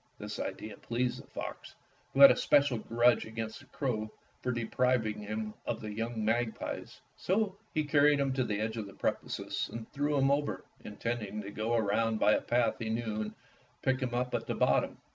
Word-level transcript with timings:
This 0.17 0.39
idea 0.39 0.77
pleased 0.77 1.21
the 1.21 1.27
fox, 1.27 1.75
who 2.11 2.21
had 2.21 2.31
a 2.31 2.35
special 2.35 2.79
grudge 2.79 3.27
against 3.27 3.59
the 3.59 3.67
crow 3.67 4.11
for 4.41 4.51
depriving 4.51 5.19
him 5.21 5.53
of 5.67 5.79
the 5.79 5.91
young 5.93 6.25
magpies. 6.25 6.99
So 7.17 7.55
he 7.71 7.83
carried 7.83 8.17
his 8.17 8.25
captive 8.29 8.35
to 8.37 8.43
the 8.45 8.59
edge 8.61 8.77
of 8.77 8.87
the 8.87 8.93
precipice 8.95 9.69
and 9.69 9.87
threw 9.93 10.13
133 10.13 10.81
Fairy 10.81 10.83
Tale 10.83 10.93
Foxes 10.95 11.07
him 11.07 11.13
over, 11.13 11.23
intending 11.23 11.41
to 11.43 11.55
go 11.55 11.75
around 11.75 12.17
by 12.19 12.31
a 12.31 12.41
path 12.41 12.77
he 12.79 12.89
knew 12.89 13.21
and 13.21 13.35
pick 13.83 13.99
him 13.99 14.15
up 14.15 14.33
at 14.33 14.47
the 14.47 14.55
bottom. 14.55 14.97